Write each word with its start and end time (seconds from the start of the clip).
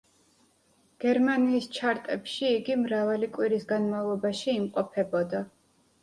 გერმანიის 1.03 1.65
ჩარტებში 1.75 2.49
იგი 2.59 2.77
მრავალი 2.85 3.29
კვირის 3.35 3.67
განმავლობაში 3.73 4.49
იმყოფებოდა. 4.55 5.43